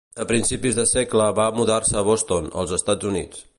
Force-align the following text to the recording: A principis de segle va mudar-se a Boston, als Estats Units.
A 0.23 0.25
principis 0.29 0.79
de 0.79 0.85
segle 0.91 1.27
va 1.41 1.45
mudar-se 1.59 2.01
a 2.01 2.05
Boston, 2.09 2.51
als 2.63 2.77
Estats 2.81 3.13
Units. 3.15 3.49